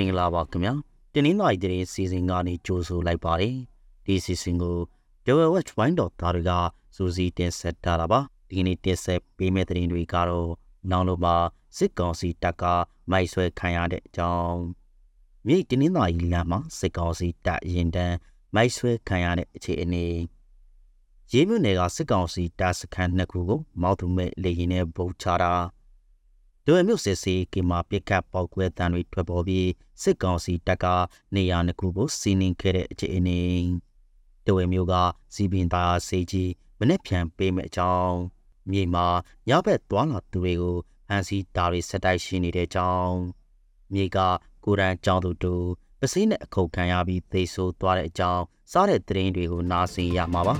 [0.00, 0.74] င်္ဂလာပါခင်ဗျာ
[1.12, 3.56] တင်းနှင်းလိုက်တဲ့စီစဉ်ကနေကြိုဆိုလိုက်ပါတယ်
[4.06, 4.76] ဒီစီစဉ်ကို
[5.24, 6.52] Dewey Watch Wine တော်သားတွေက
[6.96, 10.48] စူးစီးတင်ဆက်ထားတာပါဒီကနေ့တင်ဆက်ပေးမယ့်သတင်းတွေကတော့
[10.90, 11.36] နောက်လို့မှာ
[11.76, 12.64] စစ်ကောင်စီတပ်က
[13.10, 14.58] မိုက်ဆွဲခံရတဲ့အကြောင်း
[15.46, 18.16] မြေတင်းနှင်းလိုက်လမ်းမှာစစ်ကောင်စီတပ်ရင်တန်း
[18.54, 20.06] မိုက်ဆွဲခံရတဲ့အခြေအနေ
[21.32, 25.52] ရေးမြို့နယ်ကစစ်ကောင်စီတပ်စခန်းနှစ်ခုကိုမောက်သူမဲ့လေရင်နဲ့ဗုံချတာ
[26.70, 29.68] ဒိုရမြို့စစ်စီကီမာပစ်ကတ်ပေါက်ကွဲတံတွေထွက်ပေါ်ပြီး
[30.02, 30.86] စစ်ကောင်စီတပ်က
[31.34, 33.42] နေရာနှစ်ခုကိုစီးနင်းခဲ့တဲ့အခြေအနေ
[34.46, 34.94] ဒိုရမြို့က
[35.34, 38.16] စီပင်သားစေကြီးမနေ့ပြန်ပေးမဲ့အကြောင်း
[38.70, 39.06] မြေမှာ
[39.48, 40.76] ညဘက်သွားလာသူတွေကို
[41.08, 43.16] ဟန်စီတာတွေဆက်တိုက်ရှိနေတဲ့အကြောင်း
[43.94, 44.18] မြေက
[44.64, 45.66] ကိုရန်ကြောင်းသူတို့
[46.00, 50.54] ပစိနဲ့အခုတ်ခံရပြီးသေဆိုးသွားတဲ့အကြောင်းစားတဲ့သတင်းတွေကိုနားဆင်ရမှာပါ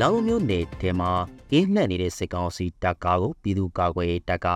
[0.00, 1.10] လောင်မျိုးနယ်ထဲမှာ
[1.50, 4.46] ကင်းနှက်နေတဲ့စစ်ကောင်စီတပ်ကားကိုပြည်သူ့ကာကွယ်ရေးတပ်က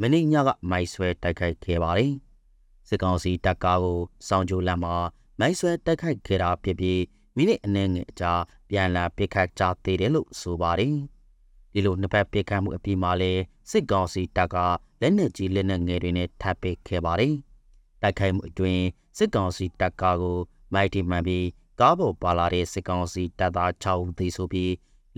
[0.00, 2.12] မနေ့ညကမိုက်ဆွဲတိုက်ခိုက်ခဲ့ပါတယ်။
[2.88, 4.96] စစ်ကောင်စီတပ်ကားကိုစောင်းကြိုလမ်းမှာ
[5.38, 7.00] မိုက်ဆွဲတိုက်ခိုက်ခဲ့တာဖြစ်ပြီး
[7.36, 8.32] မိနစ်အနည်းငယ်အကြာ
[8.68, 10.94] ပြန်လာပစ်ခတ်ကြသေးတယ်လို့ဆိုပါတယ်။
[11.72, 13.32] ဒီလိုနှစ်ဖက်ပစ်ခတ်မှုအပြီးမှာလဲ
[13.70, 14.56] စစ်ကောင်စီတပ်က
[15.00, 17.34] လက်နက်ကြီးလက်နက်ငယ်တွေနဲ့ထပ်ပစ်ခဲ့ပါတယ်။
[18.02, 18.84] တိုက်ခိုက်မှုအတွင်း
[19.18, 20.38] စစ်ကောင်စီတပ်ကားကို
[20.74, 21.46] မိုက်တီမှန်ပြီး
[21.80, 24.70] ကားပေါ်ပါလာတဲ့စစ်ကောင်စီတပ်သား6ဦးသေဆုံးပြီး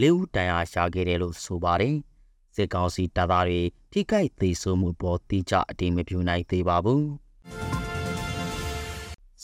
[0.03, 1.97] ၄ဦးတန်ရာရှာခဲ့တယ်လို့ဆိုပါတယ်။
[2.57, 3.61] စစ်ကောင်စီတပ်သားတွေ
[3.93, 7.03] ထိခိုက်သေဆုံးမှုပေါ်တိကျအတိမပြုနိုင်သေးပါဘူး။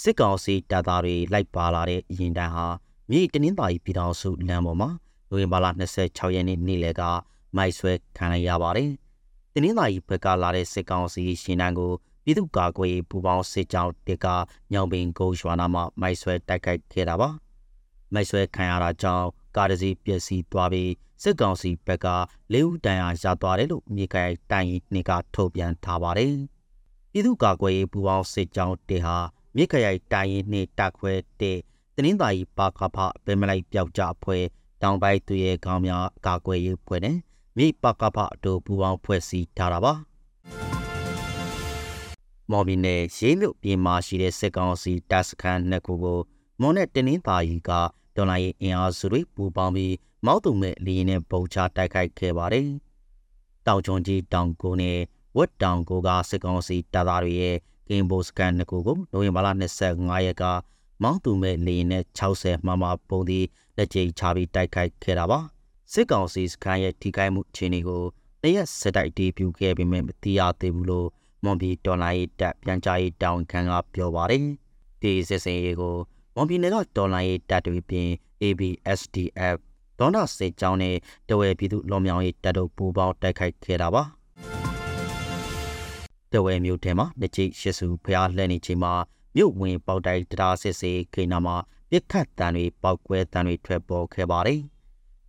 [0.00, 2.66] စစ်ကောင်စီတပ်သားတွေလိုက်ပါလာတဲ့ရင်တန်းဟာ
[3.10, 4.90] မြေတနင်္သာရီပြည်တော်စုလမ်းပေါ်မှာ
[5.30, 5.66] နိုဝင်ဘာလ
[6.00, 7.02] 26ရက်နေ့နေ့လယ်က
[7.56, 8.90] မိုက်ဆွဲခံရပါတယ်။
[9.52, 11.92] တနင်္သာရီဘက်ကလာတဲ့စစ်ကောင်စီရှင်တန်းကို
[12.26, 14.26] ပြည်သူ့ကာကွယ်ပူပေါင်းစစ်ကြောင်းတက်က
[14.72, 17.28] ညောင်ပင်ကုန်းရွာနာမှာမိုက်ဆွဲတိုက်ခိုက်ခဲ့တာပါ။
[18.12, 19.26] မိုက်ဆွဲခံရတာကြောင့်
[19.56, 20.92] ကားတစ်စီးပျက်စီးသွားပြီး
[21.22, 22.06] စစ်ကောင်စီဘက်က
[22.52, 26.34] လေးဦးတန်ရာရသွားတယ်လို့မြေကိုင်တိုင်နှကထုတ်ပြန်ထားပါတယ်။
[27.12, 29.16] ပြည်သူ့ကာကွယ်ရေးပူးပေါင်းစစ်ကြောင်းတေဟာ
[29.56, 31.58] မြေခရိုင်တိုင်နှတက်ခွဲတဲ့
[31.94, 34.44] တနင်္သာရီပါခဖဗေမလိုက်ပြောက်ကြဖွဲ့
[34.82, 37.16] တောင်ပိုင်းသူရဲ့ခေါင်းများကာကွယ်ရေးဖွဲ့နဲ့
[37.56, 39.94] မြေပါကဖတို့ပူးပေါင်းဖွဲ့စည်းထားတာပါ။
[42.50, 46.20] မော်ဘီနယ်ရေးမြို့ပြင်မှာရှိတဲ့စစ်ကောင်စီတပ်စခန်းနှစ်ခုကို
[46.60, 47.70] မွန်နဲ့တနင်္သာရီက
[48.16, 49.94] ဒေါ်လာရေးအင်အားစုတွေပူးပေါင်းပြီး
[50.26, 52.68] မောက်တုံမဲ့လီရင်နဲ့ပုံချတိုက်ခိုက်ခဲ့ပါတယ်။
[53.66, 54.98] တောင်ချုံကြီးတောင်ကိုနဲ့
[55.36, 57.56] ဝက်တောင်ကိုကစစ်ကောင်စီတပ်သားတွေရဲ့
[57.88, 59.48] ကင်ဘိုစကန်နှစ်ခုကိုနိုဝင်ဘာလ
[59.84, 60.44] 25ရက်က
[61.02, 63.46] မောင်းသူမဲ့လီရင်နဲ့60မှမှပုံသီး
[63.76, 65.40] လက်ကျိချပြီးတိုက်ခိုက်ခဲ့တာပါ။
[65.92, 68.02] စစ်ကောင်စီစကန်ရဲ့ထိခိုက်မှုအခြေအနေကို
[68.42, 71.08] တရက်စက်တိုက်တီးပြူခဲ့ပေမဲ့မသိရသေးဘူးလို့
[71.42, 74.44] မွန်ပြည်ဒေါ်လာရေးတပ်ပြန်ကြားရေးတောင်ခံကပြောပါတယ်။
[75.02, 75.96] ဒီစစ်စင်ရေးကို
[76.34, 78.08] မွန်ပြည်နယ်ကဒေါ်လာရေးတပ်တွေပြင်
[78.42, 79.56] ABSDF
[79.98, 80.96] ဒေါနာစေချောင်းနဲ့
[81.28, 84.02] တဝဲပြည်သူလွန်မြောင်ရေးတပ်တို့ပူးပေါင်းတိုက်ခိုက်ခဲ့တာပါ
[86.32, 88.92] တဝဲမြို့ထဲမှာလက်ချိတ်ရှစ်စုဖျားလှည့်နေချိန်မှာ
[89.36, 91.56] မြို့ဝင်ပေါက်တိုက်တရားစစ်စေးခိနာမှာ
[91.90, 94.60] ပြစ်ခတ်တံတွေပောက်ကွဲတံတွေထွက်ပေါ်ခဲ့ပါတယ်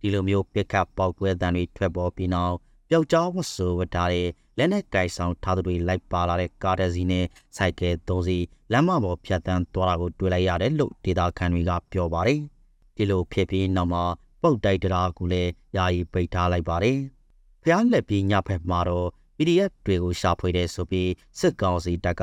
[0.00, 2.54] ဒီလိုမျိုးပြစ်ခတ်ပောက်ကွဲတံတွေထွက်ပေါ်ပြီးနောက်
[2.90, 4.28] ပျောက်ကြားဝတ်ဆိုဝတ်ထားတဲ့
[4.58, 7.24] လက်နက်ကိုင်ဆောင်ထားသူတွေလိုက်ပါလာတဲ့ကားတစ်စီးနဲ့
[7.56, 12.40] စိုက်ကဲသုံးစီးလမ်းမပေါ်ဖြတ်တန်းသွားတာကိုတွေ့လိုက်ရတယ်လို့ဒေတာခန်တွေကပြောပါတယ်။
[12.96, 14.04] ဒီလိုဖြစ်ပြီးနောက်မှာ
[14.42, 16.98] ပုတ်တိုက်တရားကိုလည်းယာယီပိတ်ထားလိုက်ပါတယ်။
[17.62, 22.22] ဖျားလက်ပြီးညဖက်မှာတော့ PDF တွေကိုရှာဖွေတဲ့ဆိုပြီးစစ်ကောင်စီတပ်က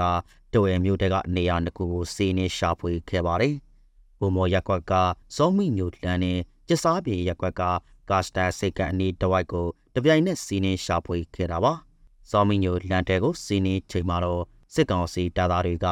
[0.54, 3.56] တဝဲမျိုးတက်ကနေရာတစ်ခုကိုစီးနေရှာဖွေခဲ့ပါတယ်။
[4.20, 4.94] ဘုံမော်ရက်ကွက်က
[5.36, 7.62] စောမိမျိုးလန်းနဲ့ကျစားပြေရက်ကွက်က
[8.10, 11.74] ကာစတာစိတ်ကအနီးတဝိုက်ကိုတပြိုင်နက်စီးနေရှာဖွေခဲ့တာပါ။
[12.30, 14.44] စောမိညိုလန်တဲကိုစီးနေချိန်မှာတော့
[14.74, 15.88] စစ်ကောင်စီတပ်သားတွေက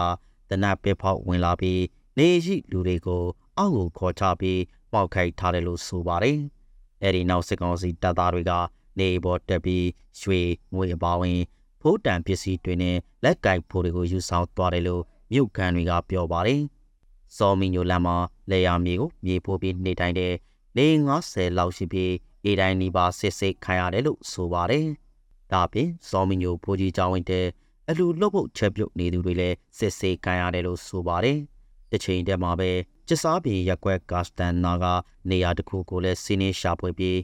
[0.49, 1.81] တနက်ပစ်ဖောက်ဝင်လာပြီး
[2.17, 3.23] နေရှိလူတွေကို
[3.57, 4.61] အောက်ကိုခေါ်ချပြီး
[4.93, 6.37] ပေါက်ခိုက်ထားတယ်လို့ဆိုပါတယ်။
[7.03, 8.51] အဲဒီနောက်စစ်ကောင်စီတပ်သားတွေက
[8.99, 9.85] နေပေါ်တက်ပြီး
[10.21, 10.41] ရွှေ
[10.75, 11.39] ငွေအပါဝင်
[11.81, 16.61] ဖိုးတံပစ္စည်းတွေနဲ့လက်ကင်ဖိုးတွေကိုယူဆောင်သွားတယ်လို့မြို့ခံတွေကပြောပါတယ်။
[17.37, 18.15] စောမီညိုလမ်းမှာ
[18.51, 20.33] လေယာမြေကိုမြေပိုးပြီးနေတိုင်းတဲ့
[20.77, 20.87] နေ
[21.23, 22.13] 90လောက်ရှိပြီး
[22.45, 24.85] အေတိုင်းနီးပါးစစ်စစ်ခံရတယ်လို့ဆိုပါတယ်။
[25.51, 27.47] ဒါပြင်စောမီညိုဖိုးကြီးကျောင်းဝင်တဲ့
[27.89, 31.37] အလူလှုပ်ဖို့ချက်ပြုတ်နေသူတွေလည်းစစ်စစ်ခံရတယ်လို့ဆိုပါတယ်။
[31.91, 32.71] တစ်ချိန်တည်းမှာပဲ
[33.07, 34.85] ကျစားပြည်ရက်ကွက်ကာစတန်နာက
[35.29, 37.17] နေရာတစ်ခုကိုလည်းစီးနေရှာဖွေပြီး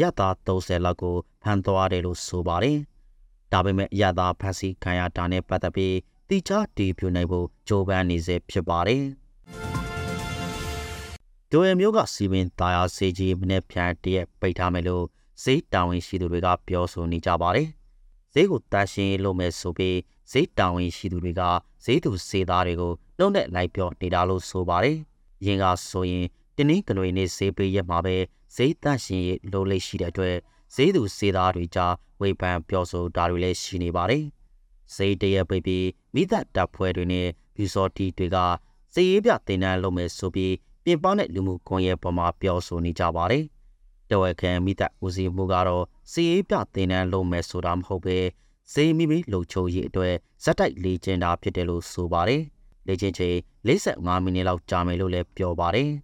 [0.00, 2.78] ရတာ30လောက်ကိုဖမ်းသွားတယ်လို့ဆိုပါတယ်။
[3.52, 5.94] ဒါပေမဲ့ရတာဖမ်းဆီးခံရတာနဲ့ပတ်သက်ပြီး
[6.28, 9.04] တိကျတီးပြနိုင်ဖို့ကြိုးပမ်းနေစေဖြစ်ပါတယ်။
[11.52, 15.04] ဒိုရမျိုးကစီမင်းတာယာစေကြီးမနေ့ဖြန်တရက်ပိတ်ထားမယ်လို့
[15.42, 17.68] ဈေးတာဝန်ရှိသူတွေကပြောဆိုနေကြပါတယ်။
[18.34, 19.96] ဈေးကိုတာရှင်းလုပ်မယ်ဆိုပြီး
[20.30, 21.42] ဈေးတာဝန်ရှိသူတွေက
[21.84, 24.96] ဈေးသူစေသားတွေကိုနှုတ်နဲ့လိုက်ပြောနေတာလို့ဆိုပါတယ်။
[25.46, 26.26] ရင်းကဆိုရင်
[26.56, 28.16] တင်းနှင်းကနွေနေ့ဈေးပေးရက်မှာပဲ
[28.56, 30.36] ဈေးတန့်ရှင်ရေးလိုလိရှိတဲ့အတွက်
[30.74, 34.24] ဈေးသူဈေးသားတွေကြားဝေဖန်ပြောဆိုတာတွေလည်းရှိနေပါတယ်။
[34.94, 38.36] ဈေးတရက်ပိတ်ပြီးမိသက်တပ်ဖွဲ့တွေနဲ့ဘီစော်တီတွေက
[38.94, 40.52] စည်ရေးပြတင်တန်းလုပ်မယ်ဆိုပြီး
[40.86, 43.44] ပြင်ပနဲ့လူမှုကွန်ရက်ပေါ်မှာပြောဆိုနေကြပါတယ်။
[44.10, 48.18] တဝက်ခံမိသက်ဦးစီးမှုကတော့စည်ရေးပြတင်တန်းလုပ်မယ်ဆိုတာမဟုတ်ပဲ
[48.72, 52.42] ဈေးမိမိလှုပ်ချိုးရေးအတွက်ဇက်တိုက်လေ့ကျင့်တာဖြစ်တယ်လို့ဆိုပါတယ်။
[52.86, 53.36] လေ့ကျင့်ချိန်
[53.66, 55.90] 45မိနစ်လောက်ကြာမယ်လို့လည်းပြောပါတယ်။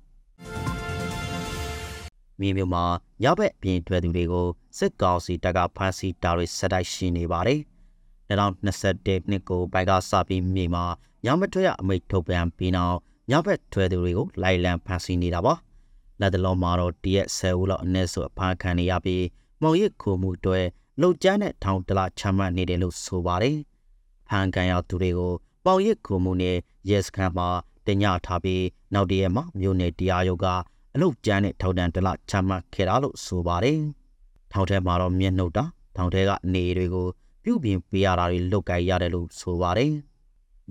[2.40, 2.84] မြေမြမှာ
[3.22, 4.48] ညဘက်ပြင်ထွက်သူတွေကို
[4.78, 7.60] စစ်ကောင်စီတပ်ကဖမ်းဆီးတာတွေဆက်တိုက်ရှိနေပါတယ်။
[8.30, 10.84] 2021နှစ်ကိုဘိုက်ကစပြီးမြေမှာ
[11.24, 12.98] ညမထွက်ရအမိန့်ထုတ်ပြန်ပြီးနောက်
[13.30, 15.54] ညဘက်ထွက်သူတွေကိုလိုက်လံဖမ်းဆီးနေတာပါ။
[16.20, 19.24] လက်တလုံးမှာတော့တရက်10ဦးလောက်အနည်းဆိုအဖမ်းခံနေရပြီး
[19.62, 20.60] မောင်ရစ်ခိုမှုတွေ
[21.00, 23.56] လှုပ်ကြမ်းတဲ့ထောင်တလချမှတ်နေတယ်လို့ဆိုပါတယ်။
[24.28, 25.32] ဖမ်းခံရသူတွေကို
[25.64, 26.56] ပေါင်ရစ်ခိုမှုနဲ့
[26.90, 27.48] ရဲစခန်းမှာ
[27.86, 28.64] တင်ညထားပြီး
[28.94, 30.46] နောက်တရက်မှာမြို့နယ်တရားရုံးက
[30.94, 33.78] အလုတ်ကျန်းတဲ့ထောင်တန်းတလချမှတ်ခဲ့တာလို့ဆိုပါတယ်။
[34.52, 35.64] ထောင်ထဲမှာတော့မျက်နှုတ်တာ
[35.96, 37.06] ထောင်ထဲကနေတွေကို
[37.44, 39.92] ပြုပြင်ပေးရတာတွေလုပ်ကြရတယ်လို့ဆိုပါတယ်။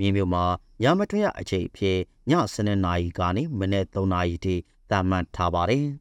[0.01, 0.43] မြင်းမျိုးမှာ
[0.81, 1.97] ညမထွက်ရအချိန်အဖြစ်
[2.29, 4.55] ည7နာရီကနေမနေ့3နာရီထိ
[4.89, 5.85] တာမှတ်ထားပါတယ်။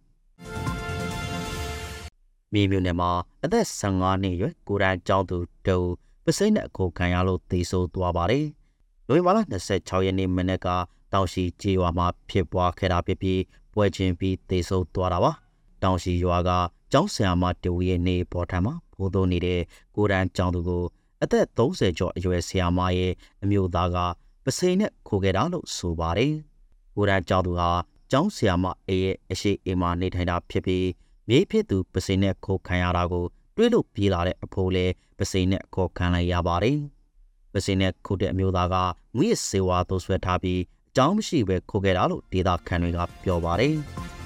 [2.52, 3.10] မြင်းမျိုးနယ်မှာ
[3.44, 5.76] အသက်15နှစ်ရွယ်ကိုရန်ကျောင်းသူတူ
[6.24, 8.44] ပစိမ့်နဲ့အကိုခံရလို့သေဆုံးသွားပါတယ်။
[9.08, 9.38] နိုဝင်ဘာလ
[9.72, 10.68] 26ရက်နေ့မနေ့က
[11.12, 13.40] တောင်ရှိကြေးရွာမှာဖြစ်ပွားခဲ့တာဖြစ်ပြီး
[13.72, 15.32] ပွဲချင်းပြီးသေဆုံးသွားတာပါ။
[15.82, 16.50] တောင်ရှိရွာက
[16.92, 19.60] ကျောင်းဆရာမတူရဲ့နေပေါ်ထံမှာဘိုးသွင်းနေတဲ့
[19.94, 20.82] ကိုရန်ကျောင်းသူကို
[21.22, 23.12] အသက်30ကျော်အရွယ်ဆရာမရဲ့
[23.42, 23.96] အမျိုးသားက
[24.44, 26.32] ပစိန်နဲ့ခိုခဲ့တာလို့ဆိုပါတယ်။
[26.96, 27.70] ကိုရန်ကျောင်းသူဟာ
[28.10, 30.86] ကျောင်းဆရာမအေးရဲ့အရှိအိမ်မှာနေထိုင်တာဖြစ်ပြီး
[31.28, 33.24] မြေဖြစ်သူပစိန်နဲ့ခိုခံရတာကို
[33.56, 36.78] တွေးလို့ပြေးလာတဲ့အဖိုးလည်းပစိန်နဲ့ခေါ်ခံလိုက်ရပါတယ်။
[37.52, 38.76] ပစိန်နဲ့ခိုတဲ့အမျိုးသားက
[39.16, 43.76] ငွေစေဝါသိုးဆွဲထားပြီးအကြောင်းမရှိပဲခိုခဲ့တာလို့ဒေတာခန်တွေကပြောပါတယ်။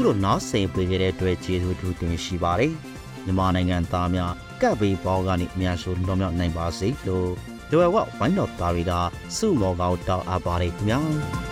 [0.00, 2.72] ခုလိုနားဆင်ပေးကြတဲ့အတွက်ကျေးဇူးတူတင်ရှိပါတယ်။
[3.24, 7.28] မြန်မာနိုင်ငံသားများကပ်ဘေးပေါင်းကနေအများဆုံးလွန်မြောက်နိုင်ပါစေလို့
[7.70, 8.92] ဒွယ်ဝဝိုင်းတော်သားတွေက
[9.36, 11.00] စုမော်ကောင်းတောင်းအပ်ပါတယ်ခင်ဗျာ။